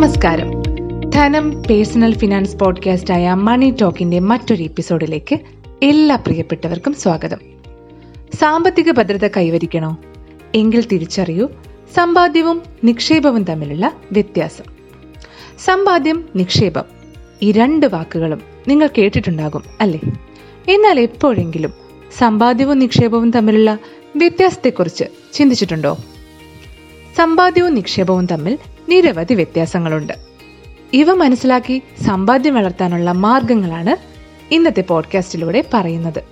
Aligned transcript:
നമസ്കാരം. 0.00 0.62
ധനം 1.10 1.62
personal 1.62 2.18
finance 2.18 2.56
podcast 2.56 3.14
ആയ 3.14 3.34
മണി 3.34 3.74
ടോക്കിന്റെ 3.82 4.18
മറ്റൊരു 4.18 4.62
എപ്പിസോഡിലേക്ക് 4.62 5.38
എല്ലാ 5.82 6.16
പ്രിയപ്പെട്ടവർക്കും 6.16 6.94
സ്വാഗതം. 6.94 7.38
സാമ്പത്തിക 8.40 8.90
ഭദ്രത 8.90 9.28
കൈവരിക്കണോ? 9.28 9.98
എങ്കിൽ 10.54 10.86
തിരിച്ചറിയൂ 10.86 11.48
സമ്പാദ്യവും 11.96 12.62
നിക്ഷേപവും 12.84 13.44
തമ്മിലുള്ള 13.44 13.92
വ്യത്യാസം. 14.12 14.64
സമ്പാദ്യം 15.64 16.24
നിക്ഷേപം 16.36 16.84
ഈ 17.42 17.52
രണ്ട് 17.52 17.86
വാക്കുകളും 17.86 18.40
നിങ്ങൾ 18.68 18.88
കേട്ടിട്ടുണ്ടാകും 18.98 19.62
അല്ലേ? 19.80 20.00
എന്നാൽ 20.68 21.00
എപ്പോഴെങ്കിലും 21.00 21.72
സമ്പാദ്യവും 22.18 22.78
നിക്ഷേപവും 22.78 23.30
തമ്മിലുള്ള 23.30 23.78
വ്യത്യാസത്തെക്കുറിച്ച് 24.16 25.04
ചിന്തിച്ചിട്ടുണ്ടോ? 25.32 25.98
സമ്പാദ്യവും 27.16 27.74
നിക്ഷേപവും 27.74 28.26
തമ്മിൽ 28.26 28.58
നിരവധി 28.90 29.34
വ്യത്യാസങ്ങളുണ്ട്. 29.34 30.12
ഇവ 30.92 31.14
മനസ്സിലാക്കി 31.14 31.82
സമ്പാദ്യം 32.06 32.54
വളർത്താനുള്ള 32.54 33.12
മാർഗങ്ങളാണ് 33.12 33.96
ഇന്നത്തെ 34.54 34.80
പോഡ്കാസ്റ്റിലൂടെ 34.80 35.64
പറയുന്നത്. 35.74 36.22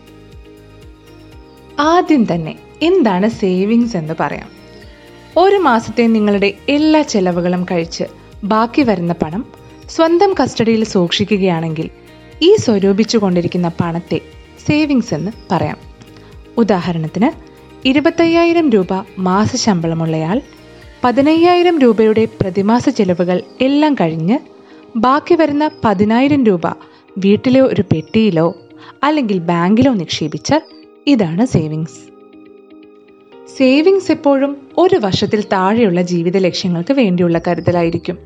ആദ്യം 1.80 2.26
തന്നെ 2.34 2.58
എന്താണ് 2.82 3.28
സേവിങ്സ് 3.28 3.96
എന്ന് 3.96 4.14
പറയാം. 4.20 4.48
ഒരു 5.36 5.56
മാസത്തെ 5.56 6.06
നിങ്ങളുടെ 6.06 6.54
എല്ലാ 6.68 7.02
ചെലവുകളും 7.02 7.64
കഴിച്ച് 7.64 8.04
ബാക്കി 8.44 8.82
വരുന്ന 8.82 9.12
പണം 9.12 9.44
സ്വന്തം 9.90 10.34
കസ്റ്റഡിയിൽ 10.42 10.84
സൂക്ഷിക്കുകയാണെങ്കിൽ 10.84 11.90
ഈ 12.42 12.56
സ്വരൂപിച്ചു 12.56 13.18
കൊണ്ടിരിക്കുന്ന 13.18 13.68
പണത്തെ 13.80 14.20
സേവിങ്സ് 14.68 15.14
എന്ന് 15.14 15.30
പറയാം. 15.50 15.76
ഉദാഹരണത്തിന് 16.56 17.30
ഇരുപത്തയ്യായിരം 17.88 18.70
രൂപ 18.70 19.04
മാസ 19.18 19.56
ശമ്പളമുള്ളയാൾ 19.56 20.40
പതിനയ്യായിരം 21.04 21.78
രൂപയുടെ 21.78 22.28
പ്രതിമാസ 22.40 22.88
ചെലവുകൾ 22.88 23.42
എല്ലാം 23.60 23.94
കഴിഞ്ഞ് 23.94 24.38
ബാക്കി 24.96 25.34
വരുന്ന 25.34 25.70
പതിനായിരം 25.84 26.44
രൂപ 26.44 26.60
വീട്ടിലെ 27.18 27.60
ഒരു 27.60 27.82
പെട്ടിയിലോ 27.82 28.54
അല്ലെങ്കിൽ 29.04 29.38
ബാങ്കിലോ 29.38 29.94
നിക്ഷേപിച്ചാൽ 29.94 30.60
ഇതാണ് 31.06 31.46
സേവിങ്സ്. 31.46 32.00
സേവിങ്സ് 33.56 34.12
എപ്പോഴും 34.12 34.56
ഒരു 34.78 34.96
വർഷത്തിൽ 34.96 35.42
താഴെയുള്ള 35.42 36.02
ജീവിത 36.02 36.36
ലക്ഷ്യങ്ങൾക്ക് 36.36 36.94
വേണ്ടിയുള്ള 36.94 37.40
കരുതലായിരിക്കും. 37.48 38.18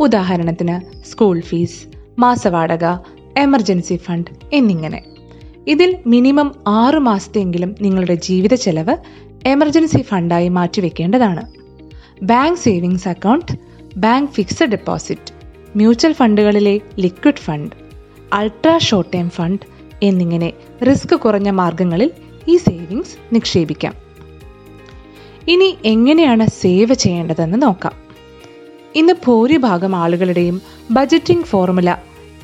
ഉദാഹരണത്തിന് 0.00 1.06
സ്കൂൾ 1.08 1.40
ഫീസ് 1.40 1.86
മാസവാടക 2.18 2.84
എമർജൻസി 3.38 3.96
ഫണ്ട് 3.96 4.30
എന്നിങ്ങനെ. 4.52 5.04
ഇതിൽ 5.66 5.96
മിനിമം 6.06 6.54
ആറു 6.68 6.98
മാസത്തെങ്കിലും 6.98 7.74
നിങ്ങളുടെ 7.80 8.14
ജീവിത 8.14 8.54
ചെലവ് 8.54 8.96
എമർജൻസി 9.46 10.02
ഫണ്ടായി 10.02 10.48
മാറ്റിവെക്കേണ്ടതാണ്. 10.48 11.57
Bank 12.22 12.58
savings 12.58 13.08
account 13.08 13.52
bank 13.96 14.30
fixed 14.30 14.68
deposit 14.68 15.32
mutual 15.76 16.12
ഫണ്ടുകളിലെ 16.12 16.80
liquid 16.98 17.36
fund 17.36 17.76
ultra 18.32 18.78
short 18.78 19.12
time 19.12 19.30
fund 19.30 19.66
എന്നിങ്ങനെ 20.02 20.52
റിസ്ക് 20.88 21.16
കുറഞ്ഞ 21.16 21.50
മാർഗങ്ങളിൽ 21.50 22.10
ഈ 22.48 22.56
സേവിങ്സ് 22.56 23.34
നിക്ഷേപിക്കാം. 23.34 23.94
ഇനി 25.48 25.78
എങ്ങനെയാണ് 25.84 26.46
സേവ് 26.46 26.94
ചെയ്യേണ്ടതെന്ന് 26.94 27.62
നോക്കാം. 27.62 27.92
ഇന്ന് 28.94 29.12
ഭൂരിഭാഗം 29.26 29.96
ആളുകളുടെയും 29.96 30.62
ബജറ്റിംഗ് 30.90 31.44
ഫോർമുല 31.44 31.96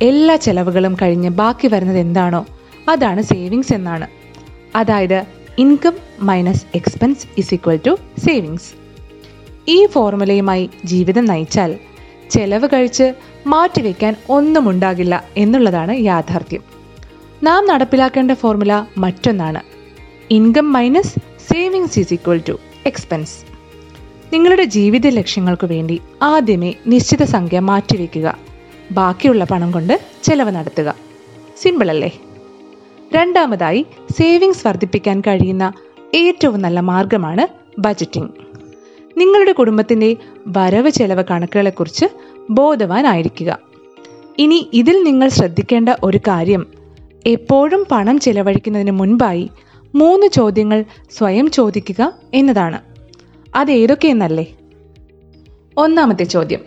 എല്ലാ 0.02 0.36
ചെലവുകളും 0.36 0.96
കഴിഞ്ഞ് 1.02 1.30
ബാക്കി 1.30 1.68
വരുന്നത് 1.68 1.98
എന്താണോ 1.98 2.46
അതാണ് 2.88 3.22
സേവിങ്സ് 3.22 3.72
എന്നാണ്. 3.72 4.06
അതായത് 4.76 5.24
income 5.58 5.94
minus 6.20 6.66
expense 6.74 7.26
is 7.38 7.54
equal 7.54 7.80
to 7.86 7.98
savings. 8.26 8.83
ഈ 9.68 9.86
ഫോർമുലയുമായി 9.86 10.70
ജീവിതം 10.84 11.24
നയിച്ചാൽ 11.24 11.76
ചെലവ് 12.30 12.68
കഴിച്ച് 12.72 13.14
മാറ്റിവെക്കാൻ 13.46 14.16
ഒന്നും 14.28 14.70
ഉണ്ടാകില്ല 14.70 15.24
എന്നുള്ളതാണ് 15.36 16.00
യാഥാർത്ഥ്യം. 16.00 16.62
നാം 17.42 17.66
നടപ്പിലാക്കേണ്ട 17.66 18.30
ഫോർമുല 18.30 18.84
മറ്റൊന്നാണ്. 18.98 19.60
Income 20.30 20.72
minus 20.72 21.14
savings 21.52 21.98
is 21.98 22.14
equal 22.14 22.42
to 22.48 22.58
expense 22.86 23.54
നിങ്ങളുടെ 24.34 24.64
ജീവിത 24.64 25.06
ലക്ഷ്യങ്ങൾക്ക് 25.06 25.66
വേണ്ടി 25.66 26.00
ആദ്യമേ 26.22 26.74
നിശ്ചിത 26.86 27.22
സംഖ്യ 27.22 27.60
മാറ്റിവെക്കുക. 27.60 28.38
ബാക്കിയുള്ള 28.92 29.44
പണം 29.44 29.70
കൊണ്ട് 29.70 30.00
ചെലവ് 30.22 30.50
നടത്തുക. 30.50 30.94
സിമ്പിൾ 31.56 31.90
അല്ലേ? 31.90 32.18
രണ്ടാമതായി 33.14 33.86
സേവിങ്സ് 34.12 34.66
വർദ്ധിപ്പിക്കാൻ 34.66 35.20
കഴിയുന്ന 35.20 35.72
ഏറ്റവും 36.14 36.62
നല്ല 36.62 36.80
മാർഗമാണ് 36.80 37.46
ബജറ്റിംഗ് 37.80 38.43
നിങ്ങളുടെ 39.16 39.52
കുടുംബത്തിന്റെ 39.52 40.16
വരവ് 40.46 40.90
ചെലവ് 40.90 41.24
കണക്കുകളെക്കുറിച്ച് 41.30 42.06
ബോധവാനായിരിക്കുക. 42.50 43.58
ഇനി 44.38 44.70
ഇതിൽ 44.72 45.04
നിങ്ങൾ 45.04 45.28
ശ്രദ്ധിക്കേണ്ട 45.28 45.88
ഒരു 46.02 46.18
കാര്യം 46.18 46.66
എപ്പോഴും 47.26 47.86
പണം 47.90 48.18
ചെലവഴിക്കുന്നതിന് 48.18 48.90
മുൻപായി 48.90 49.50
മൂന്ന് 49.94 50.26
ചോദ്യങ്ങൾ 50.26 50.84
സ്വയം 51.10 51.50
ചോദിക്കുക 51.50 52.12
എന്നതാണ്. 52.34 52.80
അതേതൊക്കെയെന്നല്ലേ 53.56 54.56
ഒന്നാമത്തെ 55.76 56.24
ചോദ്യം 56.24 56.60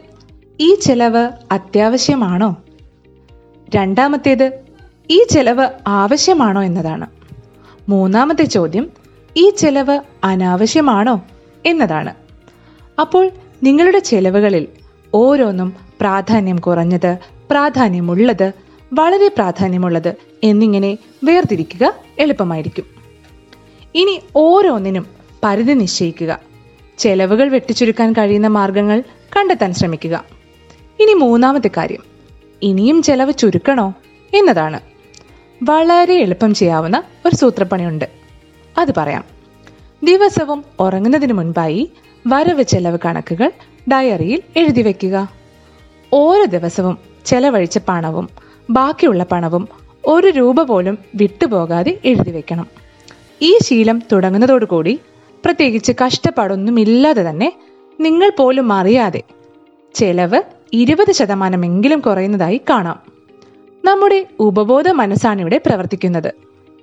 ഈ 0.60 0.76
ചെലവ് 0.76 1.30
അത്യാവശ്യമാണോ? 1.52 2.56
രണ്ടാമത്തേത് 3.76 4.62
ഈ 5.10 5.24
ചെലവ് 5.24 5.68
ആവശ്യമാണോ 5.88 6.64
എന്നതാണ്. 6.64 7.08
മൂന്നാമത്തെ 7.90 8.44
ചോദ്യം 8.44 8.90
ഈ 9.38 9.50
ചെലവ് 9.50 10.00
അനാവശ്യമാണോ 10.24 11.22
എന്നതാണ്. 11.66 12.27
അപ്പോൾ 13.02 13.30
നിങ്ങളുടെ 13.64 14.00
ചെലവുകളിൽ 14.00 14.68
ഓരോന്നും 15.14 15.74
പ്രാധാന്യം 16.02 16.56
കുറഞ്ഞത് 16.56 17.18
പ്രാധാന്യമുള്ളത് 17.52 18.52
വളരെ 18.94 19.28
പ്രാധാന്യമുള്ളത് 19.28 20.16
എന്നിങ്ങനെ 20.44 20.98
വേർതിരിക്കുക 21.24 21.94
എളുപ്പമായിരിക്കും. 22.20 22.84
ഇനി 23.96 24.22
ഓരോന്നിനും 24.36 25.06
പരിധി 25.44 25.74
നിശ്ചയിക്കുക. 25.74 26.40
ചെലവുകൾ 26.98 27.50
വെട്ടിച്ചുരുക്കാൻ 27.50 28.14
കഴിയുന്ന 28.14 28.48
മാർഗങ്ങൾ 28.48 29.04
കണ്ടെത്താൻ 29.38 29.74
ശ്രമിക്കുക. 29.74 30.26
ഇനി 31.00 31.14
മൂന്നാമത്തെ 31.14 31.70
കാര്യം. 31.78 32.04
ഇനിയും 32.62 33.02
ചെലവ് 33.02 33.34
ചുരുക്കണോ 33.34 33.94
എന്നതാണ്. 34.34 34.80
വളരെ 35.64 36.14
എളുപ്പം 36.14 36.54
ചെയ്യാവുന്ന 36.54 37.04
ഒരു 37.26 37.36
സൂത്രപ്പണിയുണ്ട്. 37.36 38.06
അത് 38.78 38.96
പറയാം. 38.98 39.24
ദിവസവും 40.04 40.66
ഉറങ്ങുന്നതിന് 40.80 41.34
മുൻപായി 41.34 41.92
വരവ് 42.28 42.64
ചെലവ് 42.64 42.98
കണക്കുകൾ 43.06 43.52
ഡയറിയിൽ 43.92 44.42
എഴുതി 44.58 44.82
വയ്ക്കുക 44.82 45.28
ഓരോ 46.14 46.46
ദിവസവും 46.46 46.98
ചെലവഴിച്ച 47.26 47.80
പണവും 47.88 48.30
ബാക്കിയുള്ള 48.70 49.26
പണവും 49.32 49.68
ഒരു 50.06 50.28
രൂപ 50.28 50.62
പോലും 50.62 50.98
വിട്ടുപോകാതെ 51.16 51.98
എഴുതി 52.06 52.32
വെക്കണം. 52.32 52.68
ഈ 53.42 53.58
ശീലം 53.64 54.02
തുടങ്ങുന്നതോടുകൂടി 54.12 55.00
പ്രത്യേകിച്ച് 55.46 55.94
കഷ്ടപ്പാടൊന്നുമില്ലാതെ 56.06 57.30
തന്നെ 57.30 57.54
നിങ്ങൾ 58.00 58.32
പോലും 58.38 58.74
അറിയാതെ 58.74 59.22
ചെലവ് 59.94 60.42
ഇരുപത് 60.74 61.12
ശതമാനമെങ്കിലും 61.12 62.00
കുറയുന്നതായി 62.00 62.62
കാണാം. 62.70 63.00
നമ്മുടെ 63.86 64.28
ഉപബോധ 64.40 64.90
മനസ്സാണ് 64.90 65.42
ഇവിടെ 65.42 65.58
പ്രവർത്തിക്കുന്നത്. 65.66 66.34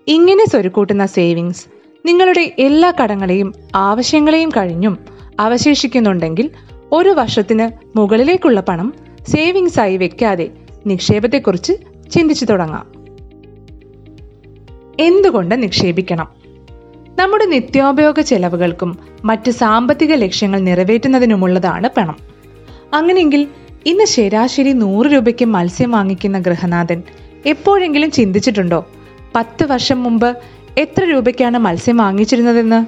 ഇങ്ങനെ 0.06 0.44
സ്വരുക്കൂട്ടുന്ന 0.50 1.06
സേവിങ്സ് 1.06 1.66
നിങ്ങളുടെ 2.06 2.54
എല്ലാ 2.58 2.92
കടങ്ങളെയും 3.02 3.54
ആവശ്യങ്ങളെയും 3.74 4.50
കഴിഞ്ഞും 4.50 5.13
അവശേഷിക്കുന്നുണ്ടെങ്കിൽ 5.40 6.50
ഒരു 6.92 7.08
വർഷത്തിന് 7.08 7.98
മുകളിലേക്കുള്ള 7.98 8.60
പണം 8.60 8.94
സേവിങ്സ് 9.28 9.80
ആയി 9.80 9.96
വെക്കാതെ 9.96 10.50
നിക്ഷേപത്തെക്കുറിച്ച് 10.86 11.72
ചിന്തിച്ചു 12.10 12.44
തുടങ്ങാം. 12.44 13.04
എന്തുകൊണ്ട് 15.00 15.62
നിക്ഷേപിക്കണം? 15.62 16.28
നമ്മുടെ 17.18 17.44
നിത്യോപയോഗ 17.44 18.20
ചെലവുകൾക്കും 18.20 18.98
മറ്റ് 19.24 19.50
സാമ്പത്തിക 19.50 20.14
ലക്ഷ്യങ്ങൾ 20.14 20.60
നിറവേറ്റുന്നതിനുമുള്ളതാണ് 20.60 21.90
പണം. 21.96 22.16
അങ്ങനെയെങ്കിൽ 22.94 23.48
ഇന്ന് 23.86 24.04
ശരാശരി 24.04 24.72
നൂറ് 24.72 25.06
രൂപയ്ക്ക് 25.06 25.44
മത്സ്യം 25.44 25.90
വാങ്ങിക്കുന്ന 25.90 26.38
ഗൃഹനാഥൻ 26.38 27.02
എപ്പോഴെങ്കിലും 27.46 28.10
ചിന്തിച്ചിട്ടുണ്ടോ 28.10 28.86
പത്ത് 29.34 29.64
വർഷം 29.64 30.02
മുമ്പ് 30.02 30.36
എത്ര 30.78 31.04
രൂപയ്ക്കാണ് 31.04 31.58
മത്സ്യം 31.58 31.96
വാങ്ങിച്ചിരുന്നതെന്ന്? 31.96 32.86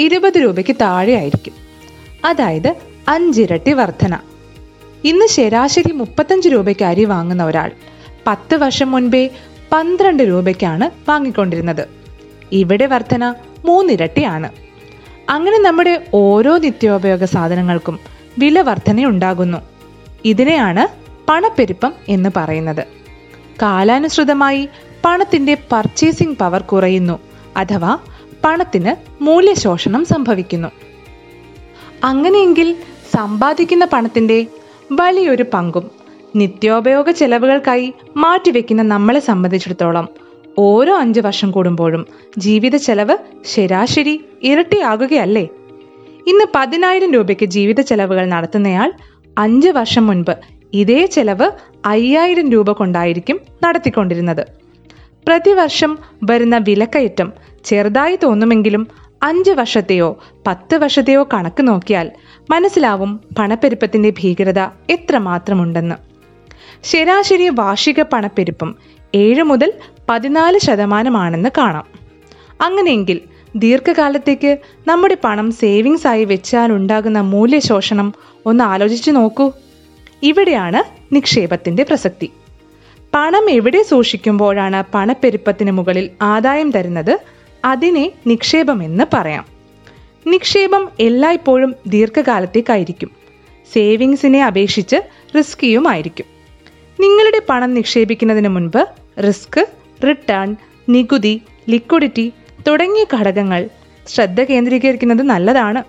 ഇരുപത് 0.00 0.42
രൂപയ്ക്ക് 0.42 0.76
താഴെയായിരിക്കും. 0.80 1.61
അതായത് 2.24 2.74
അഞ്ചിരട്ടി 3.08 3.72
വർധന. 3.72 4.18
ഇന്ന് 5.04 5.26
ശരാശരി 5.26 5.92
മുപ്പത്തഞ്ച് 5.92 6.48
രൂപയ്ക്ക് 6.48 6.84
അരി 6.84 7.04
വാങ്ങുന്ന 7.04 7.44
ഒരാൾ 7.44 7.70
പത്ത് 8.26 8.54
വർഷം 8.54 8.90
മുൻപേ 8.90 9.30
പന്ത്രണ്ട് 9.72 10.22
രൂപയ്ക്കാണ് 10.22 11.10
വാങ്ങിക്കൊണ്ടിരുന്നത്. 11.10 11.88
ഇവിടെ 12.52 12.86
വർധന 12.86 13.34
മൂന്നിരട്ടിയാണ്. 13.64 14.50
അങ്ങനെ 15.30 15.58
നമ്മുടെ 15.58 16.06
ഓരോ 16.14 16.58
നിത്യോപയോഗ 16.58 17.24
സാധനങ്ങൾക്കും 17.24 17.98
വില 18.38 18.60
വർധനയുണ്ടാകുന്നു. 18.60 19.58
ഇതിനെയാണ് 20.24 20.88
പണപ്പെരുപ്പം 21.28 21.92
എന്ന് 22.08 22.30
പറയുന്നത്. 22.36 22.84
കാലാനുസൃതമായി 23.62 24.68
പണത്തിന്റെ 25.04 25.56
പർച്ചേസിംഗ് 25.72 26.36
പവർ 26.36 26.60
കുറയുന്നു 26.60 27.18
അഥവാ 27.56 27.98
പണത്തിന് 28.44 29.22
മൂല്യശോഷണം 29.22 30.04
സംഭവിക്കുന്നു. 30.04 30.68
അങ്ങനെയെങ്കിൽ 32.04 32.76
സമ്പാദിക്കുന്ന 33.14 33.84
പണത്തിന്റെ 33.84 34.46
വലിയൊരു 34.92 35.44
പങ്കും 35.54 35.90
നിത്യോപയോഗ 36.36 37.10
ചെലവുകൾക്കായി 37.10 37.94
മാറ്റിവെക്കുന്ന 38.16 38.82
നമ്മളെ 38.82 39.20
സംബന്ധിച്ചിടത്തോളം 39.20 40.08
ഓരോ 40.58 40.96
അഞ്ച് 40.96 41.20
വർഷം 41.20 41.50
കൂടുമ്പോഴും 41.50 42.06
ജീവിത 42.38 42.76
ചെലവ് 42.76 43.16
ശരാശരി 43.44 44.24
ഇരട്ടിയാകുകയല്ലേ? 44.42 45.48
ഇന്ന് 46.26 46.44
പതിനായിരം 46.54 47.12
രൂപയ്ക്ക് 47.12 47.46
ജീവിത 47.46 47.80
ചെലവുകൾ 47.80 48.26
നടത്തുന്നയാൾ 48.26 48.92
അഞ്ച് 49.38 49.68
വർഷം 49.68 50.06
മുൻപ് 50.06 50.34
ഇതേ 50.72 51.06
ചെലവ് 51.06 51.50
അയ്യായിരം 51.86 52.50
രൂപ 52.50 52.72
കൊണ്ടായിരിക്കും 52.72 53.40
നടത്തിക്കൊണ്ടിരുന്നത്. 53.64 54.46
പ്രതിവർഷം 55.28 55.98
വരുന്ന 56.24 56.58
വിലക്കയറ്റം 56.58 57.32
ചെറുതായി 57.64 58.18
തോന്നുമെങ്കിലും 58.22 58.88
അഞ്ച് 59.22 59.50
വർഷത്തെയോ 59.50 60.18
പത്ത് 60.46 60.76
വർഷത്തെയോ 60.76 61.28
കണക്ക് 61.34 61.68
നോക്കിയാൽ 61.68 62.10
മനസ്സിലാവും 62.50 63.20
പണപ്പെരുപ്പത്തിന്റെ 63.38 64.10
ഭീകരത 64.10 64.60
എത്രമാത്രമുണ്ടെന്ന്. 64.90 65.94
ശരാശരി 66.82 67.48
വാർഷിക 67.48 68.02
പണപ്പെരുപ്പം 68.02 68.76
ഏഴ് 69.14 69.42
മുതൽ 69.42 69.72
പതിനാല് 70.08 70.58
ശതമാനമാണെന്ന് 70.58 71.48
കാണാം. 71.58 71.84
അങ്ങനെയെങ്കിൽ 72.60 73.20
ദീർഘകാലത്തേക്ക് 73.56 74.58
നമ്മുടെ 74.88 75.16
പണം 75.24 75.52
സേവിങ്സ് 75.52 76.06
ആയി 76.06 76.24
വെച്ചാൽ 76.24 76.72
ഉണ്ടാകുന്ന 76.72 77.20
മൂല്യശോഷണം 77.20 78.14
ഒന്ന് 78.46 78.64
ആലോചിച്ചു 78.64 79.10
നോക്കൂ. 79.10 79.50
ഇവിടെയാണ് 80.22 81.14
നിക്ഷേപത്തിന്റെ 81.14 81.82
പ്രസക്തി. 81.82 82.32
പണം 83.14 83.50
എവിടെ 83.50 83.82
സൂക്ഷിക്കുമ്പോഴാണ് 83.82 84.84
പണപ്പെരുപ്പത്തിന് 84.94 85.70
മുകളിൽ 85.70 86.10
ആദായം 86.22 86.70
തരുന്നത്? 86.70 87.18
അതിനെ 87.64 88.12
നിക്ഷേപമെന്ന് 88.26 89.04
പറയാം. 89.14 89.44
നിക്ഷേപം 90.26 90.88
എല്ലായ്പ്പോഴും 91.00 91.74
ദീർഘകാലത്തേക്കായിരിക്കും. 91.86 93.10
സേവിങ്സിനെ 93.72 94.44
അപേക്ഷിച്ച് 94.44 94.96
റിസ്കിയുമായിരിക്കും. 95.36 96.26
നിങ്ങളുടെ 97.00 97.40
പണം 97.48 97.74
നിക്ഷേപിക്കുന്നതിന് 97.74 98.48
മുൻപ് 98.48 98.86
റിസ്ക് 99.26 99.66
റിട്ടേൺ 100.08 100.56
നികുതി 100.88 101.42
ലിക്വിഡിറ്റി 101.68 102.32
തുടങ്ങിയ 102.66 103.04
ഘടകങ്ങൾ 103.14 103.68
ശ്രദ്ധ 104.08 104.40
കേന്ദ്രീകരിക്കുന്നത് 104.40 105.22
നല്ലതാണ്. 105.22 105.84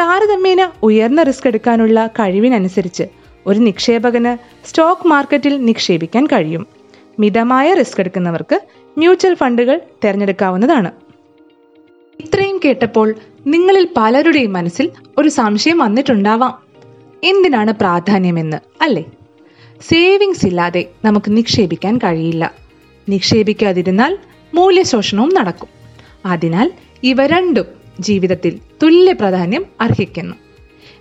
താരതമ്യേന 0.00 0.70
ഉയർന്ന 0.82 1.22
റിസ്ക് 1.22 1.46
എടുക്കാനുള്ള 1.46 2.06
കഴിവിനനുസരിച്ച് 2.06 3.02
ഒരു 3.46 3.58
നിക്ഷേപകന് 3.58 4.32
സ്റ്റോക്ക് 4.68 5.08
മാർക്കറ്റിൽ 5.08 5.64
നിക്ഷേപിക്കാൻ 5.64 6.26
കഴിയും. 6.26 6.79
മിതമായ 7.20 7.74
റിസ്ക് 7.74 8.00
എടുക്കുന്നവർക്ക് 8.00 8.60
മ്യൂച്വൽ 8.98 9.34
ഫണ്ടുകൾ 9.34 9.80
തിരഞ്ഞെടുക്കാവുന്നതാണ്. 10.04 10.90
ഇത്രയും 12.20 12.60
കേട്ടപ്പോൾ 12.64 13.14
നിങ്ങളിൽ 13.46 13.88
പലരുടെയും 13.96 14.52
മനസ്സിൽ 14.52 14.90
ഒരു 15.18 15.28
സംശയം 15.28 15.78
വന്നിട്ടുണ്ടാവാം. 15.78 16.62
എന്തിനാണ് 17.24 17.72
പ്രാധാന്യമെന്ന് 17.72 18.56
അല്ലേ? 18.82 19.04
സേവിങ്സ് 19.80 20.46
ഇല്ലാതെ 20.46 20.90
നമുക്ക് 21.04 21.36
നിക്ഷേപിക്കാൻ 21.36 21.98
കഴിയില്ല. 21.98 22.54
നിക്ഷേപിക്കാതിരുന്നാൽ 23.08 24.18
മൂല്യശോഷണവും 24.54 25.34
നടക്കും. 25.34 25.68
അതിനാൽ 26.26 26.72
ഇവ 27.02 27.26
രണ്ടും 27.26 27.64
ജീവിതത്തിൽ 28.00 28.58
തുല്യ 28.82 29.12
പ്രാധാന്യം 29.12 29.66
അർഹിക്കുന്നു. 29.80 30.36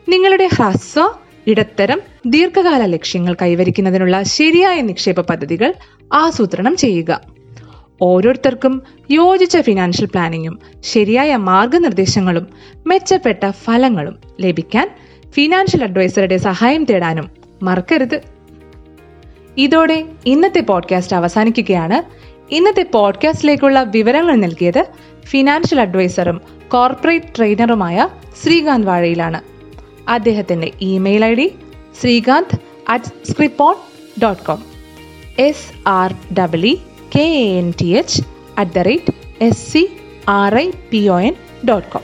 നിങ്ങളുടെ 0.10 0.50
ഹ്രസ്വ 0.54 1.12
ഇടത്തരം 1.47 2.01
ദീർഘകാല 2.25 2.86
ലക്ഷ്യങ്ങൾ 2.86 3.36
കൈവരിക്കുന്നതിനുള്ള 3.41 4.24
ശരിയായ 4.24 4.81
നിക്ഷേപ 4.81 5.21
പദ്ധതികൾ 5.21 5.74
ആസൂത്രണം 6.13 6.75
ചെയ്യുക. 6.75 7.21
ഓരോരുത്തർക്കും 8.01 8.83
യോജിച്ച 9.12 9.57
ഫിനാൻഷ്യൽ 9.57 10.06
പ്ലാനിങ്ങും 10.06 10.59
ശരിയായ 10.81 11.36
മാർഗനിർദ്ദേശങ്ങളും 11.36 12.47
മെച്ചപ്പെട്ട 12.88 13.50
ഫലങ്ങളും 13.50 14.19
ലഭിക്കാൻ 14.41 14.95
ഫിനാൻഷ്യൽ 15.30 15.83
അഡ്വൈസറുടെ 15.83 16.38
സഹായം 16.38 16.86
തേടാനും 16.86 17.30
മറക്കരുത്. 17.63 18.21
ഇതോടെ 19.57 20.06
ഇന്നത്തെ 20.25 20.59
പോഡ്കാസ്റ്റ് 20.59 21.15
അവസാനിക്കുകയാണ്. 21.15 22.30
ഇന്നത്തെ 22.53 22.85
പോഡ്കാസ്റ്റിലേക്കുള്ള 22.94 23.83
വിവരങ്ങൾ 23.83 24.35
നൽകിയത് 24.35 24.85
ഫിനാൻഷ്യൽ 25.25 25.81
അഡ്വൈസറും 25.81 26.42
കോർപ്പറേറ്റ് 26.68 27.25
ട്രെയിനറുമായ 27.38 28.09
ശ്രീകാന്ത് 28.44 28.88
വാഴയിലാണ്. 28.88 29.42
അദ്ദേഹത്തിന്റെ 30.07 30.71
email 30.81 31.25
I 31.25 31.33
D 31.33 31.55
Sreekanth 32.01 32.59
at 32.89 33.31
scripon 33.31 33.75
dot 34.23 34.43
com 34.43 34.63
S 35.39 35.89
R 35.89 36.15
W 36.33 36.75
K 37.15 37.21
A 37.21 37.57
N 37.57 37.73
T 37.81 37.97
H 37.97 38.21
at 38.57 38.71
the 38.71 38.77
rate 38.77 39.43
S 39.43 39.71
C 39.71 39.87
R 40.27 40.55
I 40.55 40.71
P 40.91 41.09
O 41.09 41.19
N 41.19 41.33
dot 41.67 41.87
com 41.87 42.01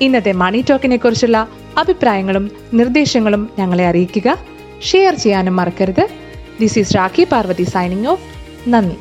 ഇന്നത്തെ 0.00 0.32
മണി 0.32 0.64
ടോക്കിനെ 0.70 0.96
കുറിച്ചുള്ള 0.96 1.48
അഭിപ്രായങ്ങളും 1.78 2.50
നിർദ്ദേശങ്ങളും 2.74 3.50
ഞങ്ങളെ 3.58 3.86
അറിയിക്കുക. 3.86 4.38
ഷെയർ 4.82 5.14
ചെയ്യാനും 5.14 5.56
മറക്കരുത്. 5.56 6.08
This 6.60 6.78
is 6.78 6.96
Rakhi 6.96 7.24
Parvathy 7.24 7.62
signing 7.62 8.06
off 8.06 8.22
നന്ദി. 8.68 8.96